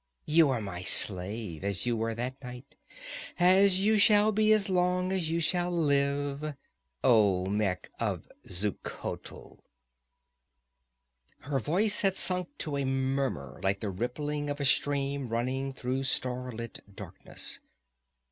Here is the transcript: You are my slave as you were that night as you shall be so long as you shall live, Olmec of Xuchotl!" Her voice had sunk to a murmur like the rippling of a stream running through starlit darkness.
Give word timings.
You 0.25 0.49
are 0.49 0.61
my 0.61 0.81
slave 0.81 1.63
as 1.63 1.85
you 1.85 1.95
were 1.95 2.15
that 2.15 2.41
night 2.43 2.75
as 3.37 3.85
you 3.85 3.99
shall 3.99 4.31
be 4.31 4.57
so 4.57 4.73
long 4.73 5.11
as 5.13 5.29
you 5.29 5.39
shall 5.39 5.69
live, 5.69 6.55
Olmec 7.03 7.91
of 7.99 8.27
Xuchotl!" 8.49 9.59
Her 11.41 11.59
voice 11.59 12.01
had 12.01 12.15
sunk 12.15 12.49
to 12.57 12.77
a 12.77 12.83
murmur 12.83 13.59
like 13.61 13.79
the 13.79 13.91
rippling 13.91 14.49
of 14.49 14.59
a 14.59 14.65
stream 14.65 15.29
running 15.29 15.71
through 15.71 16.01
starlit 16.05 16.79
darkness. 16.95 17.59